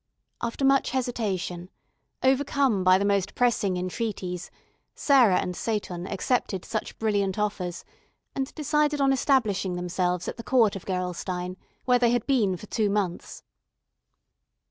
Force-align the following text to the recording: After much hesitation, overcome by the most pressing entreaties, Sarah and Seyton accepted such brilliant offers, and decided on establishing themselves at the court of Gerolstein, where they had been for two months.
After 0.41 0.65
much 0.65 0.89
hesitation, 0.89 1.69
overcome 2.23 2.83
by 2.83 2.97
the 2.97 3.05
most 3.05 3.35
pressing 3.35 3.77
entreaties, 3.77 4.49
Sarah 4.95 5.35
and 5.37 5.55
Seyton 5.55 6.07
accepted 6.07 6.65
such 6.65 6.97
brilliant 6.97 7.37
offers, 7.37 7.85
and 8.33 8.51
decided 8.55 8.99
on 8.99 9.13
establishing 9.13 9.75
themselves 9.75 10.27
at 10.27 10.37
the 10.37 10.43
court 10.43 10.75
of 10.75 10.87
Gerolstein, 10.87 11.55
where 11.85 11.99
they 11.99 12.09
had 12.09 12.25
been 12.25 12.57
for 12.57 12.65
two 12.65 12.89
months. 12.89 13.43